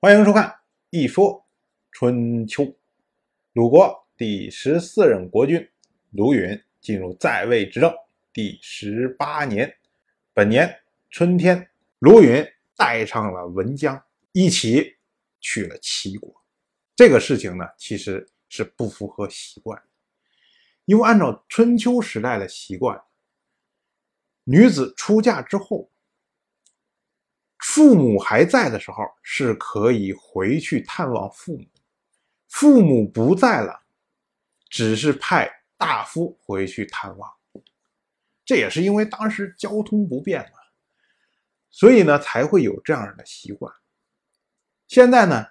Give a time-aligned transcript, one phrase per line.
[0.00, 0.48] 欢迎收看
[0.90, 1.44] 《一说
[1.90, 2.62] 春秋》。
[3.52, 5.68] 鲁国第十四任国君
[6.12, 7.92] 鲁允进入在位执政
[8.32, 9.76] 第十八年，
[10.32, 10.72] 本年
[11.10, 14.00] 春天，鲁允带上了文姜
[14.30, 14.98] 一起
[15.40, 16.32] 去了齐国。
[16.94, 19.82] 这个事情呢，其实是不符合习惯，
[20.84, 23.02] 因为按照春秋时代的习惯，
[24.44, 25.90] 女子出嫁之后。
[27.78, 31.64] 父母还在的时候是可以回去探望父母，
[32.48, 33.82] 父母不在了，
[34.68, 37.32] 只是派大夫回去探望。
[38.44, 40.58] 这也是因为当时交通不便嘛，
[41.70, 43.72] 所以呢才会有这样的习惯。
[44.88, 45.46] 现在呢，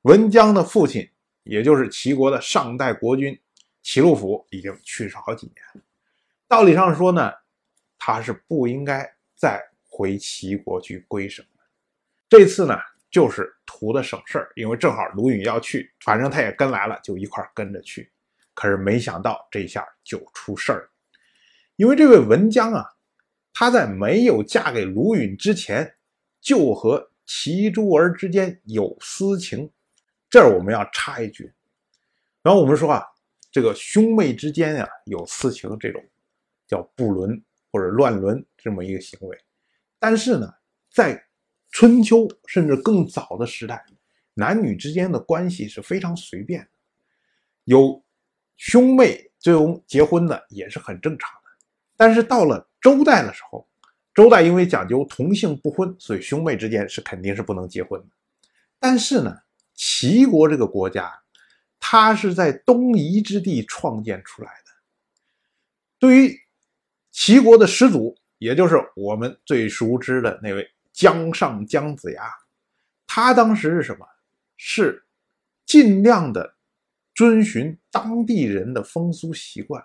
[0.00, 1.10] 文姜的父亲，
[1.42, 3.38] 也就是齐国的上代国君
[3.82, 5.84] 齐鲁府，已经去世好几年。
[6.48, 7.30] 道理上说呢，
[7.98, 9.62] 他是不应该再。
[9.92, 11.44] 回齐国去归省
[12.30, 12.78] 这次呢
[13.10, 18.10] 就是图的省事儿，因为正好卢允要去，反正他也跟来了，就一块跟着去。
[18.54, 20.88] 可是没想到这下就出事儿，
[21.76, 22.86] 因为这位文姜啊，
[23.52, 25.96] 她在没有嫁给卢允之前，
[26.40, 29.70] 就和齐诸儿之间有私情。
[30.28, 31.52] 这儿我们要插一句，
[32.42, 33.04] 然后我们说啊，
[33.50, 36.00] 这个兄妹之间呀有私情，这种
[36.68, 37.42] 叫不伦
[37.72, 39.36] 或者乱伦这么一个行为。
[39.98, 40.52] 但是呢，
[40.92, 41.20] 在
[41.70, 43.84] 春秋甚至更早的时代，
[44.34, 46.68] 男女之间的关系是非常随便的，
[47.64, 48.04] 有
[48.56, 51.50] 兄妹最终结婚的也是很正常的。
[51.96, 53.68] 但是到了周代的时候，
[54.14, 58.08] 周代因为讲究同姓不婚，所以兄妹之间是肯定是不能结婚的。
[58.78, 59.36] 但是呢，
[59.74, 61.12] 齐国这个国家，
[61.78, 64.70] 它是在东夷之地创建出来的，
[65.98, 66.40] 对于
[67.10, 68.16] 齐国的始祖。
[68.38, 70.66] 也就是我们最熟知的那位
[71.00, 72.30] 姜上姜子牙，
[73.06, 74.04] 他当时是什么？
[74.58, 75.02] 是
[75.64, 76.56] 尽量的
[77.14, 79.82] 遵循当地人的风俗习惯，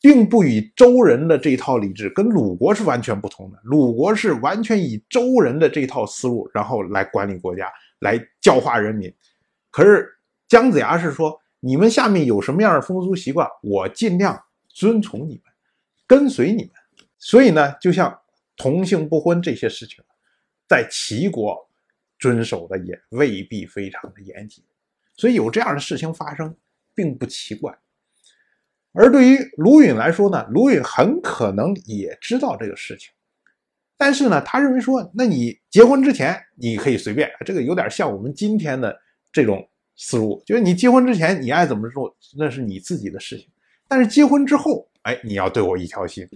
[0.00, 3.60] 并不以周人的这套礼制，跟鲁国是完全不同的。
[3.64, 9.14] 鲁国是完全以周人的这套思路，然后来管理国家，来教化人民。
[9.70, 10.08] 可是
[10.48, 15.42] 姜子牙是说，你们下面有什么样的风俗习惯，我尽量遵从你们，
[16.06, 16.72] 跟随你们。
[17.18, 18.18] 所以呢，就像
[18.56, 20.02] 同性不婚这些事情，
[20.70, 21.68] 在齐国
[22.16, 24.62] 遵守的也未必非常的严谨，
[25.16, 26.56] 所以有这样的事情发生
[26.94, 27.76] 并不奇怪。
[28.92, 33.10] 而对于卢允来说呢，卢允很可能也知道这个事情，
[33.96, 38.96] 但是呢，他认为说，那你结婚之前你可以随便，这个有点像我们今天的
[39.32, 43.48] 这种思路，就是你结婚之前你爱怎么做那是你自己的事情，
[43.88, 46.28] 但是结婚之后，哎，你要对我一条心。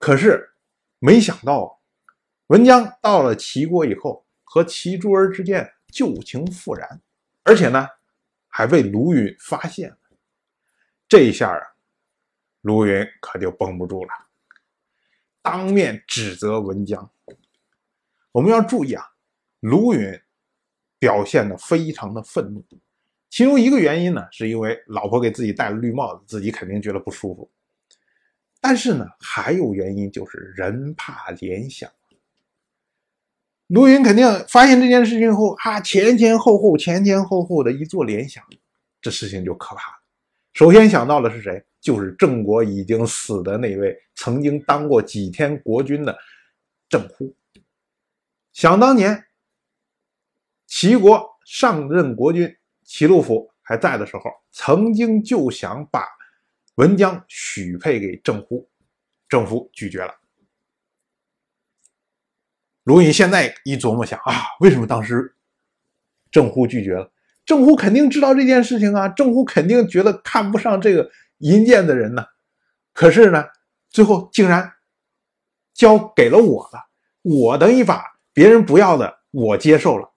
[0.00, 0.50] 可是，
[0.98, 1.80] 没想到，
[2.48, 7.00] 文姜到了齐国以后，和齐诸儿之间旧情复燃，
[7.42, 7.88] 而且呢，
[8.48, 9.96] 还被卢允发现了。
[11.08, 11.60] 这一下啊，
[12.60, 14.10] 卢允可就绷不住了，
[15.40, 17.10] 当面指责文姜。
[18.30, 19.02] 我们要注意啊，
[19.60, 20.20] 卢允
[20.98, 22.62] 表现的非常的愤怒，
[23.30, 27.50] 其中一个原因呢，是因为老婆给自己戴了绿帽子，自己肯定觉得不舒服。
[28.60, 31.90] 但是呢，还有原因，就是人怕联想。
[33.68, 38.44] 卢云肯定发现这件事情后，啊，前前后后、前前后后的一做联想，
[39.00, 39.96] 这事情就可怕了。
[40.52, 41.64] 首先想到的是谁？
[41.80, 46.16] 就是郑国已经死的那位曾经当过几天国君的
[46.88, 47.34] 郑乎。
[48.52, 49.24] 想当年，
[50.66, 52.54] 齐国上任国君
[52.84, 56.06] 齐鲁府还在的时候，曾经就想把。
[56.76, 58.68] 文姜许配给郑乎，
[59.28, 60.12] 郑乎拒绝了。
[62.84, 65.34] 卢允现在一琢磨想啊，为什么当时
[66.30, 67.10] 郑乎拒绝了？
[67.44, 72.24] 郑乎肯定知道这件事情啊，郑乎肯定觉得看不上这个淫贱的人呢。
[72.92, 73.44] 可是呢，
[73.90, 74.72] 最后竟然
[75.74, 76.86] 交给了我了，
[77.22, 80.10] 我等于把别人不要的我接受了。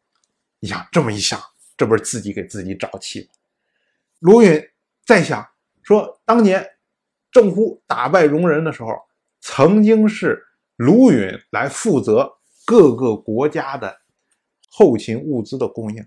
[0.59, 1.39] 你想这么一想，
[1.75, 3.28] 这不是自己给自己找气吗？
[4.20, 4.70] 卢允
[5.05, 5.47] 在想。
[5.84, 6.67] 说当年
[7.31, 8.90] 郑乎打败戎人的时候，
[9.40, 12.36] 曾经是卢允来负责
[12.67, 13.96] 各个国家的
[14.69, 16.05] 后勤物资的供应。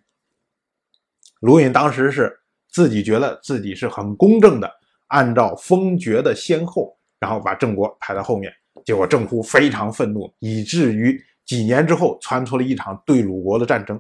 [1.41, 4.71] 卢允当时是自己觉得自己是很公正的，
[5.07, 8.53] 按照封爵的先后，然后把郑国排在后面。
[8.85, 13.99] 结果郑乎非常愤怒，以至于几年之后传出了一场对鲁国的战争。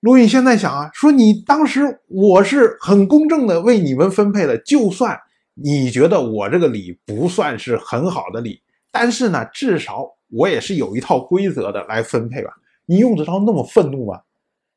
[0.00, 5.20] 鲁允现在想啊，说你当时我是很公正的为你们分配的，就算
[5.52, 12.52] 你觉得我这个礼不算是很好的礼，但是呢，至少我也是有一套规则的来分配吧。
[12.86, 14.20] 你用得着那么愤怒吗？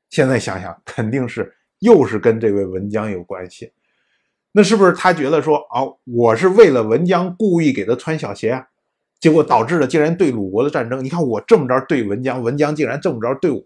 [0.10, 3.72] 现在想想，肯定是又是跟这位文姜有关系。
[4.52, 8.68] 那是不是他觉得说啊，我是为了文姜故意给他穿小鞋啊？
[9.22, 11.02] 结果导致了竟然对鲁国的战争。
[11.02, 13.64] 你看我这么着对文姜，文姜竟然这么着对我，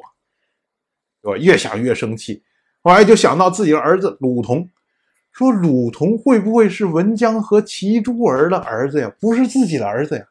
[1.22, 2.44] 我越想越生气。
[2.84, 4.70] 后来就想到自己的儿子鲁同，
[5.32, 9.12] 说鲁同会不会是文姜和齐诸儿的儿子呀？
[9.20, 10.28] 不是自己的儿子呀？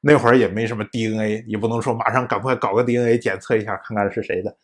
[0.00, 4.56] 那会儿也没什么 DNA，也不能说马上赶快搞个 DNA 检测一下，看看是谁的。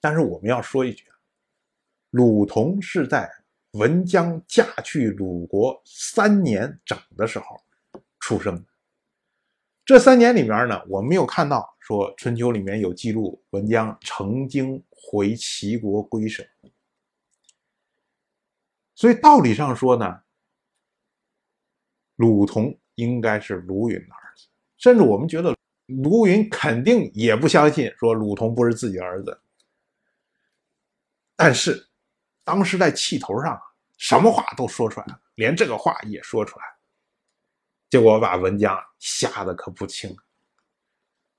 [0.00, 1.04] 但是我们要说一句，
[2.10, 3.30] 鲁同是在
[3.72, 7.60] 文姜嫁去鲁国三年整的时候
[8.18, 8.64] 出生的。
[9.84, 16.46] 这三年里面呢，我没有看到说春秋里面有记录文姜曾经回齐国归省，
[18.94, 20.22] 所以道理上说呢，
[22.20, 22.76] 鲁同。
[22.96, 24.46] 应该是卢云的儿子，
[24.76, 25.56] 甚至我们觉得
[25.86, 29.40] 卢云肯定也不相信说鲁同不是自己儿子。
[31.34, 31.88] 但是
[32.44, 33.58] 当时在气头上，
[33.96, 36.64] 什么话都说出来了，连这个话也说出来，
[37.88, 40.14] 结果把文姜吓得可不轻。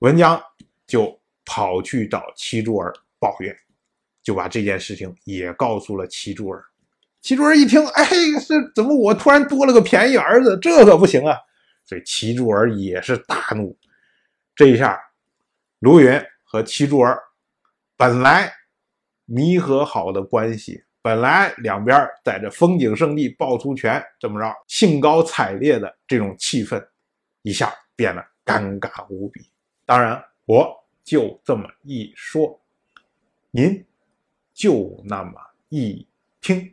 [0.00, 0.42] 文姜
[0.84, 3.56] 就跑去找齐珠儿抱怨，
[4.20, 6.64] 就把这件事情也告诉了齐珠儿。
[7.22, 8.04] 齐诸儿一听，哎，
[8.46, 10.58] 这怎么我突然多了个便宜儿子？
[10.60, 11.38] 这可不行啊！
[11.84, 13.76] 所以齐诸儿也是大怒，
[14.56, 15.00] 这一下，
[15.78, 17.18] 卢云和齐诸儿
[17.96, 18.52] 本来
[19.24, 26.84] 弥合好的关系，本来两边在这风景胜地抱出拳，这么着兴高采烈的这种气氛，
[27.42, 29.48] 一下变得尴尬无比。
[29.86, 30.72] 当然，我
[31.04, 32.60] 就这么一说，
[33.52, 33.84] 您
[34.52, 35.32] 就那么
[35.68, 36.06] 一
[36.40, 36.72] 听，